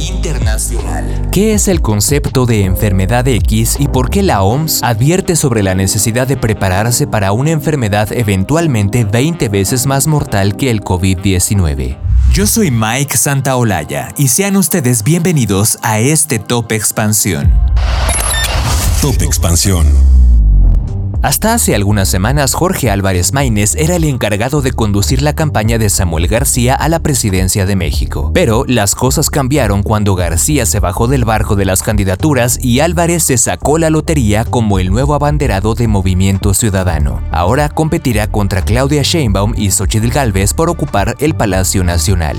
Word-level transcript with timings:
Internacional. 0.00 1.28
¿Qué 1.30 1.52
es 1.54 1.68
el 1.68 1.82
concepto 1.82 2.46
de 2.46 2.64
enfermedad 2.64 3.28
X 3.28 3.76
y 3.78 3.88
por 3.88 4.10
qué 4.10 4.22
la 4.22 4.42
OMS 4.42 4.82
advierte 4.82 5.36
sobre 5.36 5.62
la 5.62 5.74
necesidad 5.74 6.26
de 6.26 6.36
prepararse 6.36 7.06
para 7.06 7.32
una 7.32 7.50
enfermedad 7.50 8.12
eventualmente 8.12 9.04
20 9.04 9.48
veces 9.48 9.86
más 9.86 10.06
mortal 10.06 10.56
que 10.56 10.70
el 10.70 10.80
COVID-19? 10.80 11.96
Yo 12.32 12.46
soy 12.46 12.70
Mike 12.70 13.16
Santaolalla 13.16 14.08
y 14.16 14.28
sean 14.28 14.56
ustedes 14.56 15.02
bienvenidos 15.02 15.78
a 15.82 15.98
este 15.98 16.38
Top 16.38 16.72
Expansión. 16.72 17.52
Top 19.02 19.20
Expansión. 19.20 20.19
Hasta 21.22 21.52
hace 21.52 21.74
algunas 21.74 22.08
semanas 22.08 22.54
Jorge 22.54 22.90
Álvarez 22.90 23.34
Maínez 23.34 23.74
era 23.76 23.96
el 23.96 24.04
encargado 24.04 24.62
de 24.62 24.72
conducir 24.72 25.20
la 25.20 25.34
campaña 25.34 25.76
de 25.76 25.90
Samuel 25.90 26.28
García 26.28 26.74
a 26.74 26.88
la 26.88 27.00
presidencia 27.00 27.66
de 27.66 27.76
México. 27.76 28.30
Pero 28.32 28.64
las 28.66 28.94
cosas 28.94 29.28
cambiaron 29.28 29.82
cuando 29.82 30.14
García 30.14 30.64
se 30.64 30.80
bajó 30.80 31.08
del 31.08 31.26
barco 31.26 31.56
de 31.56 31.66
las 31.66 31.82
candidaturas 31.82 32.58
y 32.62 32.80
Álvarez 32.80 33.24
se 33.24 33.36
sacó 33.36 33.76
la 33.76 33.90
lotería 33.90 34.46
como 34.46 34.78
el 34.78 34.90
nuevo 34.90 35.14
abanderado 35.14 35.74
de 35.74 35.88
Movimiento 35.88 36.54
Ciudadano. 36.54 37.20
Ahora 37.32 37.68
competirá 37.68 38.26
contra 38.26 38.62
Claudia 38.62 39.02
Sheinbaum 39.02 39.52
y 39.58 39.72
Xochitl 39.72 40.08
Gálvez 40.08 40.54
por 40.54 40.70
ocupar 40.70 41.16
el 41.20 41.34
Palacio 41.34 41.84
Nacional. 41.84 42.38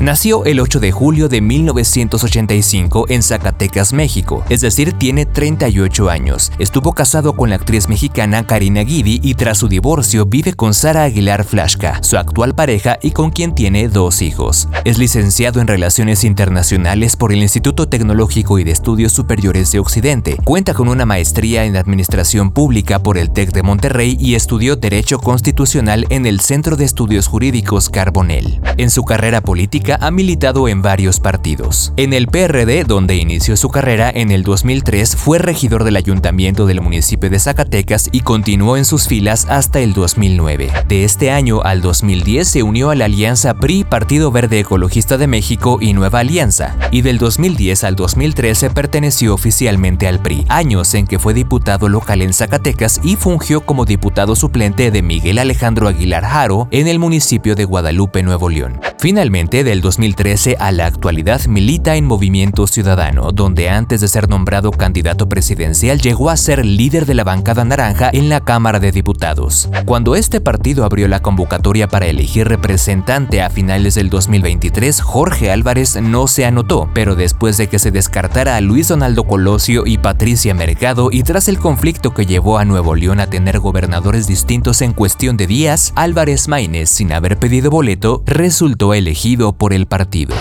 Nació 0.00 0.46
el 0.46 0.60
8 0.60 0.80
de 0.80 0.92
julio 0.92 1.28
de 1.28 1.42
1985 1.42 3.04
en 3.10 3.22
Zacatecas, 3.22 3.92
México, 3.92 4.42
es 4.48 4.62
decir, 4.62 4.94
tiene 4.94 5.26
38 5.26 6.08
años. 6.08 6.52
Estuvo 6.58 6.94
casado 6.94 7.34
con 7.34 7.50
la 7.50 7.56
actriz 7.56 7.86
mexicana 7.86 8.46
Karina 8.46 8.80
Guidi 8.80 9.20
y 9.22 9.34
tras 9.34 9.58
su 9.58 9.68
divorcio 9.68 10.24
vive 10.24 10.54
con 10.54 10.72
Sara 10.72 11.02
Aguilar 11.02 11.44
Flashka, 11.44 12.02
su 12.02 12.16
actual 12.16 12.54
pareja 12.54 12.98
y 13.02 13.10
con 13.10 13.30
quien 13.30 13.54
tiene 13.54 13.88
dos 13.88 14.22
hijos. 14.22 14.70
Es 14.86 14.96
licenciado 14.96 15.60
en 15.60 15.66
Relaciones 15.66 16.24
Internacionales 16.24 17.14
por 17.14 17.30
el 17.30 17.42
Instituto 17.42 17.86
Tecnológico 17.86 18.58
y 18.58 18.64
de 18.64 18.70
Estudios 18.70 19.12
Superiores 19.12 19.70
de 19.70 19.80
Occidente. 19.80 20.38
Cuenta 20.44 20.72
con 20.72 20.88
una 20.88 21.04
maestría 21.04 21.66
en 21.66 21.76
Administración 21.76 22.52
Pública 22.52 23.00
por 23.00 23.18
el 23.18 23.32
TEC 23.32 23.52
de 23.52 23.62
Monterrey 23.62 24.16
y 24.18 24.34
estudió 24.34 24.76
Derecho 24.76 25.18
Constitucional 25.18 26.06
en 26.08 26.24
el 26.24 26.40
Centro 26.40 26.76
de 26.76 26.86
Estudios 26.86 27.26
Jurídicos 27.26 27.90
Carbonell. 27.90 28.62
En 28.78 28.88
su 28.88 29.04
carrera 29.04 29.42
política 29.42 29.89
ha 30.00 30.10
militado 30.10 30.68
en 30.68 30.82
varios 30.82 31.20
partidos. 31.20 31.92
En 31.96 32.12
el 32.12 32.26
PRD, 32.26 32.84
donde 32.84 33.16
inició 33.16 33.56
su 33.56 33.68
carrera 33.68 34.10
en 34.14 34.30
el 34.30 34.42
2003, 34.42 35.16
fue 35.16 35.38
regidor 35.38 35.84
del 35.84 35.96
ayuntamiento 35.96 36.66
del 36.66 36.80
municipio 36.80 37.30
de 37.30 37.38
Zacatecas 37.38 38.08
y 38.12 38.20
continuó 38.20 38.76
en 38.76 38.84
sus 38.84 39.08
filas 39.08 39.46
hasta 39.48 39.80
el 39.80 39.92
2009. 39.92 40.70
De 40.88 41.04
este 41.04 41.30
año 41.30 41.62
al 41.62 41.80
2010 41.80 42.48
se 42.48 42.62
unió 42.62 42.90
a 42.90 42.94
la 42.94 43.06
alianza 43.06 43.54
PRI, 43.54 43.84
Partido 43.84 44.30
Verde 44.30 44.60
Ecologista 44.60 45.18
de 45.18 45.26
México 45.26 45.78
y 45.80 45.92
Nueva 45.92 46.20
Alianza, 46.20 46.76
y 46.90 47.02
del 47.02 47.18
2010 47.18 47.84
al 47.84 47.96
2013 47.96 48.70
perteneció 48.70 49.34
oficialmente 49.34 50.06
al 50.06 50.20
PRI, 50.20 50.44
años 50.48 50.94
en 50.94 51.06
que 51.06 51.18
fue 51.18 51.34
diputado 51.34 51.88
local 51.88 52.22
en 52.22 52.32
Zacatecas 52.32 53.00
y 53.02 53.16
fungió 53.16 53.60
como 53.62 53.84
diputado 53.84 54.36
suplente 54.36 54.90
de 54.90 55.02
Miguel 55.02 55.38
Alejandro 55.38 55.88
Aguilar 55.88 56.24
Jaro 56.24 56.68
en 56.70 56.88
el 56.88 56.98
municipio 56.98 57.54
de 57.54 57.64
Guadalupe, 57.64 58.22
Nuevo 58.22 58.48
León. 58.48 58.80
Finalmente, 58.98 59.64
del 59.64 59.79
2013 59.80 60.56
a 60.58 60.72
la 60.72 60.86
actualidad 60.86 61.44
milita 61.46 61.96
en 61.96 62.06
Movimiento 62.06 62.66
Ciudadano, 62.66 63.32
donde 63.32 63.68
antes 63.68 64.00
de 64.00 64.08
ser 64.08 64.28
nombrado 64.28 64.70
candidato 64.70 65.28
presidencial 65.28 66.00
llegó 66.00 66.30
a 66.30 66.36
ser 66.36 66.64
líder 66.64 67.06
de 67.06 67.14
la 67.14 67.24
bancada 67.24 67.64
naranja 67.64 68.10
en 68.12 68.28
la 68.28 68.40
Cámara 68.40 68.80
de 68.80 68.92
Diputados. 68.92 69.68
Cuando 69.84 70.16
este 70.16 70.40
partido 70.40 70.84
abrió 70.84 71.08
la 71.08 71.20
convocatoria 71.20 71.88
para 71.88 72.06
elegir 72.06 72.48
representante 72.48 73.42
a 73.42 73.50
finales 73.50 73.94
del 73.94 74.10
2023, 74.10 75.00
Jorge 75.00 75.50
Álvarez 75.50 76.00
no 76.00 76.26
se 76.26 76.46
anotó, 76.46 76.88
pero 76.94 77.16
después 77.16 77.56
de 77.56 77.68
que 77.68 77.78
se 77.78 77.90
descartara 77.90 78.56
a 78.56 78.60
Luis 78.60 78.88
Donaldo 78.88 79.24
Colosio 79.24 79.86
y 79.86 79.98
Patricia 79.98 80.54
Mercado 80.54 81.10
y 81.10 81.22
tras 81.22 81.48
el 81.48 81.58
conflicto 81.58 82.12
que 82.12 82.26
llevó 82.26 82.58
a 82.58 82.64
Nuevo 82.64 82.94
León 82.94 83.20
a 83.20 83.28
tener 83.28 83.58
gobernadores 83.58 84.26
distintos 84.26 84.82
en 84.82 84.92
cuestión 84.92 85.36
de 85.36 85.46
días, 85.46 85.92
Álvarez 85.96 86.48
Maínez, 86.48 86.90
sin 86.90 87.12
haber 87.12 87.38
pedido 87.38 87.70
boleto, 87.70 88.22
resultó 88.26 88.94
elegido 88.94 89.52
por 89.52 89.69
el 89.72 89.86
partido. 89.86 90.34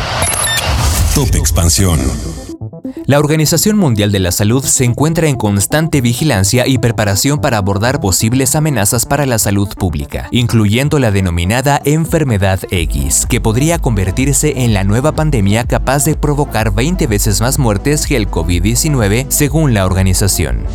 Top 1.16 1.36
Expansión. 1.36 2.00
La 3.06 3.20
Organización 3.20 3.78
Mundial 3.78 4.12
de 4.12 4.20
la 4.20 4.32
Salud 4.32 4.64
se 4.64 4.86
encuentra 4.86 5.28
en 5.28 5.36
constante 5.36 6.02
vigilancia 6.02 6.68
y 6.68 6.78
preparación 6.78 7.40
para 7.40 7.58
abordar 7.58 8.00
posibles 8.00 8.56
amenazas 8.56 9.06
para 9.06 9.26
la 9.26 9.40
salud 9.40 9.68
pública, 9.78 10.28
incluyendo 10.32 11.00
la 11.00 11.12
denominada 11.12 11.82
enfermedad 11.86 12.60
X, 12.72 13.26
que 13.28 13.42
podría 13.42 13.80
convertirse 13.80 14.64
en 14.64 14.74
la 14.74 14.84
nueva 14.84 15.12
pandemia 15.14 15.66
capaz 15.66 16.06
de 16.06 16.16
provocar 16.16 16.74
20 16.74 17.08
veces 17.08 17.42
más 17.42 17.60
muertes 17.60 18.06
que 18.06 18.16
el 18.16 18.30
COVID-19, 18.30 19.26
según 19.30 19.74
la 19.74 19.86
organización. 19.86 20.66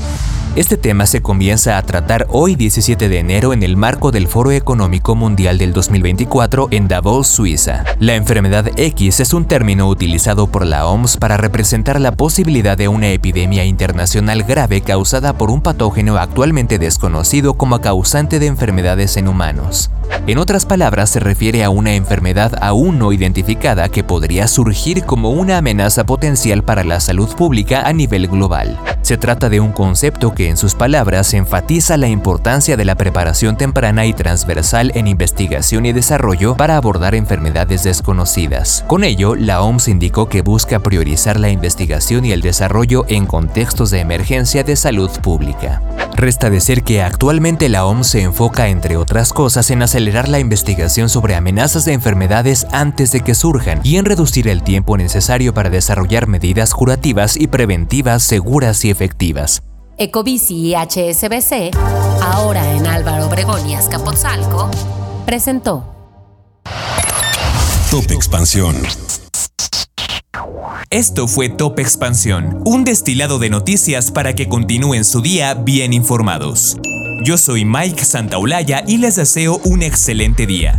Este 0.56 0.76
tema 0.76 1.06
se 1.06 1.20
comienza 1.20 1.78
a 1.78 1.82
tratar 1.82 2.28
hoy 2.30 2.54
17 2.54 3.08
de 3.08 3.18
enero 3.18 3.52
en 3.52 3.64
el 3.64 3.76
marco 3.76 4.12
del 4.12 4.28
Foro 4.28 4.52
Económico 4.52 5.16
Mundial 5.16 5.58
del 5.58 5.72
2024 5.72 6.68
en 6.70 6.86
Davos, 6.86 7.26
Suiza. 7.26 7.82
La 7.98 8.14
enfermedad 8.14 8.70
X 8.76 9.18
es 9.18 9.34
un 9.34 9.46
término 9.46 9.88
utilizado 9.88 10.46
por 10.46 10.64
la 10.64 10.86
OMS 10.86 11.16
para 11.16 11.36
representar 11.36 12.00
la 12.00 12.12
posibilidad 12.12 12.78
de 12.78 12.86
una 12.86 13.08
epidemia 13.08 13.64
internacional 13.64 14.44
grave 14.44 14.80
causada 14.80 15.32
por 15.36 15.50
un 15.50 15.60
patógeno 15.60 16.18
actualmente 16.18 16.78
desconocido 16.78 17.54
como 17.54 17.80
causante 17.80 18.38
de 18.38 18.46
enfermedades 18.46 19.16
en 19.16 19.26
humanos. 19.26 19.90
En 20.28 20.38
otras 20.38 20.66
palabras, 20.66 21.10
se 21.10 21.18
refiere 21.18 21.64
a 21.64 21.70
una 21.70 21.94
enfermedad 21.94 22.52
aún 22.62 23.00
no 23.00 23.12
identificada 23.12 23.88
que 23.88 24.04
podría 24.04 24.46
surgir 24.46 25.02
como 25.02 25.30
una 25.30 25.58
amenaza 25.58 26.06
potencial 26.06 26.62
para 26.62 26.84
la 26.84 27.00
salud 27.00 27.28
pública 27.34 27.82
a 27.82 27.92
nivel 27.92 28.28
global. 28.28 28.78
Se 29.02 29.18
trata 29.18 29.50
de 29.50 29.60
un 29.60 29.72
concepto 29.72 30.34
en 30.48 30.56
sus 30.56 30.74
palabras 30.74 31.34
enfatiza 31.34 31.96
la 31.96 32.08
importancia 32.08 32.76
de 32.76 32.84
la 32.84 32.94
preparación 32.94 33.56
temprana 33.56 34.06
y 34.06 34.12
transversal 34.12 34.92
en 34.94 35.06
investigación 35.06 35.86
y 35.86 35.92
desarrollo 35.92 36.56
para 36.56 36.76
abordar 36.76 37.14
enfermedades 37.14 37.84
desconocidas. 37.84 38.84
Con 38.86 39.04
ello, 39.04 39.34
la 39.34 39.62
OMS 39.62 39.88
indicó 39.88 40.28
que 40.28 40.42
busca 40.42 40.80
priorizar 40.80 41.38
la 41.38 41.50
investigación 41.50 42.24
y 42.24 42.32
el 42.32 42.42
desarrollo 42.42 43.04
en 43.08 43.26
contextos 43.26 43.90
de 43.90 44.00
emergencia 44.00 44.62
de 44.64 44.76
salud 44.76 45.10
pública. 45.22 45.82
Resta 46.16 46.48
decir 46.48 46.84
que 46.84 47.02
actualmente 47.02 47.68
la 47.68 47.86
OMS 47.86 48.06
se 48.06 48.22
enfoca, 48.22 48.68
entre 48.68 48.96
otras 48.96 49.32
cosas, 49.32 49.70
en 49.70 49.82
acelerar 49.82 50.28
la 50.28 50.38
investigación 50.38 51.08
sobre 51.08 51.34
amenazas 51.34 51.84
de 51.84 51.92
enfermedades 51.92 52.66
antes 52.72 53.10
de 53.10 53.20
que 53.20 53.34
surjan 53.34 53.80
y 53.82 53.96
en 53.96 54.04
reducir 54.04 54.48
el 54.48 54.62
tiempo 54.62 54.96
necesario 54.96 55.52
para 55.54 55.70
desarrollar 55.70 56.28
medidas 56.28 56.72
curativas 56.72 57.36
y 57.36 57.48
preventivas 57.48 58.22
seguras 58.22 58.84
y 58.84 58.90
efectivas. 58.90 59.62
Ecobici 59.96 60.54
y 60.54 60.74
HSBC, 60.74 61.76
ahora 62.20 62.72
en 62.72 62.86
Álvaro 62.86 63.26
Obregón 63.26 63.68
y 63.68 63.74
Azcapotzalco, 63.74 64.70
presentó 65.24 65.84
Top 67.90 68.10
Expansión. 68.10 68.76
Esto 70.90 71.28
fue 71.28 71.48
Top 71.48 71.78
Expansión, 71.78 72.60
un 72.64 72.84
destilado 72.84 73.38
de 73.38 73.50
noticias 73.50 74.10
para 74.10 74.34
que 74.34 74.48
continúen 74.48 75.04
su 75.04 75.20
día 75.20 75.54
bien 75.54 75.92
informados. 75.92 76.76
Yo 77.24 77.38
soy 77.38 77.64
Mike 77.64 78.04
Santaolalla 78.04 78.82
y 78.86 78.98
les 78.98 79.16
deseo 79.16 79.60
un 79.64 79.82
excelente 79.82 80.46
día. 80.46 80.78